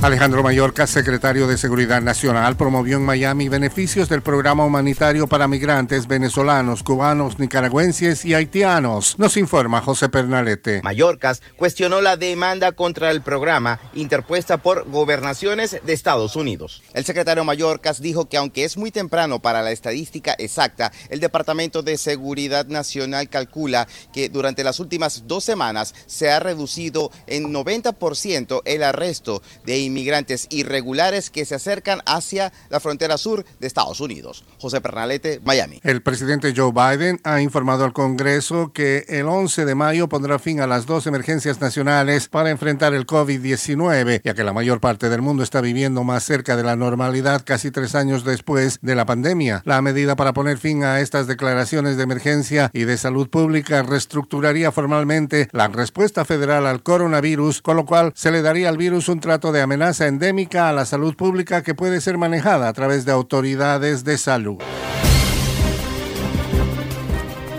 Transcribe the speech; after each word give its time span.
Alejandro 0.00 0.44
Mayorca, 0.44 0.86
secretario 0.86 1.48
de 1.48 1.58
Seguridad 1.58 2.00
Nacional, 2.00 2.56
promovió 2.56 2.98
en 2.98 3.04
Miami 3.04 3.48
beneficios 3.48 4.08
del 4.08 4.22
programa 4.22 4.64
humanitario 4.64 5.26
para 5.26 5.48
migrantes 5.48 6.06
venezolanos, 6.06 6.84
cubanos, 6.84 7.40
nicaragüenses 7.40 8.24
y 8.24 8.32
haitianos. 8.32 9.18
Nos 9.18 9.36
informa 9.36 9.80
José 9.80 10.08
Pernalete. 10.08 10.82
Mayorcas 10.84 11.42
cuestionó 11.56 12.00
la 12.00 12.16
demanda 12.16 12.70
contra 12.70 13.10
el 13.10 13.22
programa 13.22 13.80
interpuesta 13.92 14.58
por 14.58 14.88
gobernaciones 14.88 15.80
de 15.84 15.92
Estados 15.92 16.36
Unidos. 16.36 16.80
El 16.94 17.04
secretario 17.04 17.42
Mayorcas 17.42 18.00
dijo 18.00 18.28
que 18.28 18.36
aunque 18.36 18.62
es 18.62 18.76
muy 18.76 18.92
temprano 18.92 19.40
para 19.42 19.62
la 19.62 19.72
estadística 19.72 20.32
exacta, 20.38 20.92
el 21.10 21.18
Departamento 21.18 21.82
de 21.82 21.98
Seguridad 21.98 22.66
Nacional 22.66 23.28
calcula 23.28 23.88
que 24.12 24.28
durante 24.28 24.62
las 24.62 24.78
últimas 24.78 25.24
dos 25.26 25.42
semanas 25.42 25.92
se 26.06 26.30
ha 26.30 26.38
reducido 26.38 27.10
en 27.26 27.52
90% 27.52 28.62
el 28.64 28.84
arresto 28.84 29.42
de 29.66 29.87
inmigrantes 29.88 30.46
irregulares 30.50 31.30
que 31.30 31.44
se 31.44 31.56
acercan 31.56 32.00
hacia 32.06 32.52
la 32.70 32.80
frontera 32.80 33.18
sur 33.18 33.44
de 33.58 33.66
Estados 33.66 34.00
Unidos. 34.00 34.44
José 34.60 34.80
Pernalete, 34.80 35.40
Miami. 35.44 35.80
El 35.82 36.02
presidente 36.02 36.54
Joe 36.56 36.72
Biden 36.72 37.20
ha 37.24 37.40
informado 37.40 37.84
al 37.84 37.92
Congreso 37.92 38.72
que 38.72 39.04
el 39.08 39.26
11 39.26 39.64
de 39.64 39.74
mayo 39.74 40.08
pondrá 40.08 40.38
fin 40.38 40.60
a 40.60 40.66
las 40.66 40.86
dos 40.86 41.06
emergencias 41.06 41.60
nacionales 41.60 42.28
para 42.28 42.50
enfrentar 42.50 42.94
el 42.94 43.06
COVID-19, 43.06 44.20
ya 44.24 44.34
que 44.34 44.44
la 44.44 44.52
mayor 44.52 44.80
parte 44.80 45.08
del 45.08 45.22
mundo 45.22 45.42
está 45.42 45.60
viviendo 45.60 46.04
más 46.04 46.24
cerca 46.24 46.56
de 46.56 46.62
la 46.62 46.76
normalidad 46.76 47.42
casi 47.44 47.70
tres 47.70 47.94
años 47.94 48.24
después 48.24 48.78
de 48.82 48.94
la 48.94 49.06
pandemia. 49.06 49.62
La 49.64 49.82
medida 49.82 50.16
para 50.16 50.32
poner 50.32 50.58
fin 50.58 50.84
a 50.84 51.00
estas 51.00 51.26
declaraciones 51.26 51.96
de 51.96 52.02
emergencia 52.02 52.70
y 52.72 52.84
de 52.84 52.96
salud 52.96 53.28
pública 53.28 53.82
reestructuraría 53.82 54.72
formalmente 54.72 55.48
la 55.52 55.68
respuesta 55.68 56.24
federal 56.24 56.66
al 56.66 56.82
coronavirus, 56.82 57.62
con 57.62 57.76
lo 57.76 57.86
cual 57.86 58.12
se 58.14 58.30
le 58.30 58.42
daría 58.42 58.68
al 58.68 58.76
virus 58.76 59.08
un 59.08 59.20
trato 59.20 59.52
de 59.52 59.62
amenaza 59.62 59.77
amenaza 59.78 60.08
endémica 60.08 60.68
a 60.68 60.72
la 60.72 60.84
salud 60.84 61.14
pública 61.14 61.62
que 61.62 61.72
puede 61.72 62.00
ser 62.00 62.18
manejada 62.18 62.68
a 62.68 62.72
través 62.72 63.04
de 63.04 63.12
autoridades 63.12 64.02
de 64.02 64.18
salud. 64.18 64.56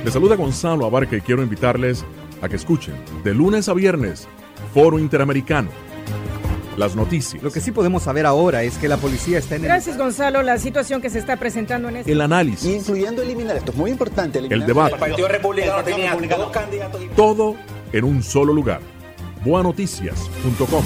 Les 0.03 0.13
saluda 0.13 0.35
Gonzalo 0.35 0.85
Abarca 0.85 1.15
y 1.15 1.21
quiero 1.21 1.41
invitarles 1.41 2.03
a 2.41 2.49
que 2.49 2.57
escuchen 2.57 2.95
de 3.23 3.33
lunes 3.33 3.69
a 3.69 3.73
viernes 3.73 4.27
Foro 4.73 4.99
Interamericano. 4.99 5.69
Las 6.75 6.93
noticias. 6.93 7.41
Lo 7.41 7.51
que 7.51 7.61
sí 7.61 7.71
podemos 7.71 8.03
saber 8.03 8.25
ahora 8.25 8.63
es 8.63 8.77
que 8.77 8.89
la 8.89 8.97
policía 8.97 9.37
está 9.37 9.55
en 9.55 9.61
el... 9.61 9.67
Gracias, 9.69 9.97
Gonzalo. 9.97 10.41
La 10.41 10.57
situación 10.57 11.01
que 11.01 11.09
se 11.09 11.19
está 11.19 11.37
presentando 11.37 11.87
en 11.87 11.97
este... 11.97 12.11
El 12.11 12.19
análisis. 12.19 12.69
Incluyendo 12.69 13.21
eliminar, 13.21 13.55
esto 13.55 13.71
es 13.71 13.77
muy 13.77 13.91
importante. 13.91 14.39
El 14.39 14.65
debate. 14.65 14.95
El 14.95 14.99
Partido 14.99 15.27
Republicano 15.29 15.83
tenía 15.85 16.17
dos 16.37 16.51
candidatos. 16.51 17.01
Todo 17.15 17.55
en 17.93 18.03
un 18.03 18.21
solo 18.23 18.51
lugar. 18.51 18.81
Boanoticias.com. 19.45 20.83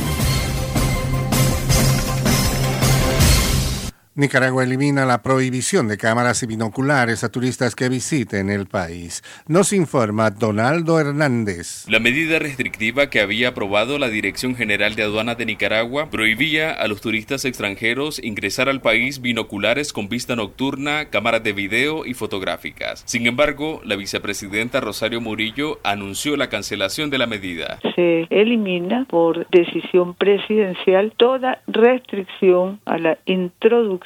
Nicaragua 4.15 4.63
elimina 4.63 5.07
la 5.07 5.23
prohibición 5.23 5.87
de 5.87 5.97
cámaras 5.97 6.43
y 6.43 6.45
binoculares 6.45 7.23
a 7.23 7.31
turistas 7.31 7.73
que 7.73 7.89
visiten 7.89 8.51
el 8.51 8.67
país. 8.67 9.23
Nos 9.47 9.73
informa 9.73 10.29
Donaldo 10.29 10.99
Hernández. 10.99 11.87
La 11.89 11.99
medida 11.99 12.37
restrictiva 12.37 13.09
que 13.09 13.21
había 13.21 13.47
aprobado 13.47 13.97
la 13.97 14.09
Dirección 14.09 14.53
General 14.53 14.93
de 14.93 15.01
Aduanas 15.01 15.39
de 15.39 15.47
Nicaragua 15.47 16.11
prohibía 16.11 16.73
a 16.73 16.87
los 16.87 17.01
turistas 17.01 17.43
extranjeros 17.43 18.23
ingresar 18.23 18.69
al 18.69 18.81
país 18.81 19.19
binoculares 19.19 19.91
con 19.91 20.09
vista 20.09 20.35
nocturna, 20.35 21.05
cámaras 21.05 21.41
de 21.41 21.53
video 21.53 22.05
y 22.05 22.13
fotográficas. 22.13 23.01
Sin 23.07 23.25
embargo, 23.25 23.81
la 23.83 23.95
vicepresidenta 23.95 24.79
Rosario 24.79 25.21
Murillo 25.21 25.79
anunció 25.83 26.37
la 26.37 26.49
cancelación 26.49 27.09
de 27.09 27.17
la 27.17 27.25
medida. 27.25 27.79
Se 27.95 28.27
elimina 28.29 29.07
por 29.09 29.49
decisión 29.49 30.13
presidencial 30.13 31.13
toda 31.17 31.63
restricción 31.65 32.79
a 32.85 32.99
la 32.99 33.17
introducción 33.25 34.02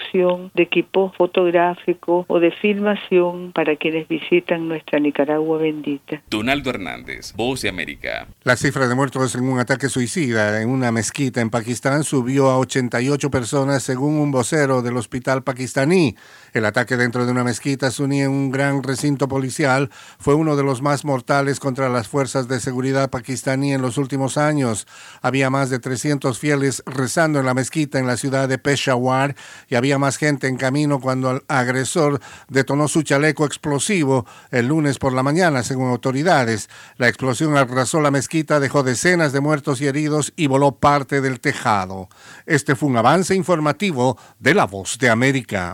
de 0.54 0.64
equipo 0.64 1.12
fotográfico 1.18 2.26
o 2.28 2.40
de 2.40 2.52
filmación 2.52 3.52
para 3.54 3.76
quienes 3.76 4.08
visitan 4.08 4.68
nuestra 4.68 5.00
Nicaragua 5.00 5.58
bendita. 5.58 6.22
Donaldo 6.30 6.70
Hernández, 6.70 7.34
Voz 7.36 7.62
de 7.62 7.70
América. 7.70 8.28
La 8.44 8.56
cifra 8.56 8.88
de 8.88 8.96
muertos 8.96 9.36
en 9.36 9.44
un 9.44 9.60
ataque 9.60 9.90
suicida 9.90 10.62
en 10.62 10.70
una 10.70 10.92
mezquita 10.92 11.42
en 11.42 11.50
Pakistán 11.50 12.04
subió 12.04 12.50
a 12.50 12.58
88 12.58 13.30
personas 13.30 13.84
según 13.84 14.16
un 14.20 14.32
vocero 14.32 14.82
del 14.82 14.98
hospital 14.98 15.44
pakistaní. 15.44 16.16
El 16.54 16.66
ataque 16.66 16.98
dentro 16.98 17.26
de 17.26 17.32
una 17.32 17.44
mezquita 17.44 17.92
suní 17.92 18.22
en 18.22 18.32
un 18.32 18.52
gran 18.52 18.84
recinto 18.84 19.28
policial 19.28 19.90
fue 20.20 20.36
uno 20.36 20.56
de 20.56 20.64
los 20.64 20.82
más 20.82 21.06
mortales 21.06 21.60
contra 21.60 21.90
las 21.90 22.08
fuerzas 22.08 22.48
de 22.48 22.60
seguridad 22.60 23.10
pakistaní 23.10 23.74
en 23.74 23.82
los 23.82 23.98
últimos 23.98 24.38
años. 24.38 24.88
Había 25.22 25.50
más 25.50 25.70
de 25.70 25.80
300 25.80 26.40
fieles 26.40 26.84
rezando 26.86 27.40
en 27.40 27.46
la 27.46 27.54
mezquita 27.54 28.00
en 28.00 28.08
la 28.08 28.18
ciudad 28.18 28.48
de 28.48 28.58
Peshawar 28.58 29.36
y 29.68 29.76
había 29.88 30.00
más 30.00 30.18
gente 30.18 30.48
en 30.48 30.58
camino 30.58 31.00
cuando 31.00 31.32
el 31.32 31.44
agresor 31.48 32.20
detonó 32.50 32.90
su 32.90 33.04
chaleco 33.04 33.46
explosivo 33.46 34.26
el 34.52 34.68
lunes 34.68 35.00
por 35.00 35.14
la 35.14 35.24
mañana, 35.24 35.64
según 35.64 35.90
autoridades. 35.90 36.70
La 36.98 37.08
explosión 37.08 37.56
arrasó 37.56 38.02
la 38.02 38.12
mezquita, 38.12 38.60
dejó 38.60 38.84
decenas 38.84 39.32
de 39.32 39.40
muertos 39.40 39.80
y 39.80 39.88
heridos 39.88 40.34
y 40.36 40.48
voló 40.48 40.74
parte 40.74 41.22
del 41.22 41.40
tejado. 41.40 42.10
Este 42.46 42.76
fue 42.76 42.90
un 42.90 42.98
avance 42.98 43.34
informativo 43.34 44.18
de 44.40 44.56
La 44.56 44.66
Voz 44.66 44.98
de 44.98 45.10
América. 45.10 45.74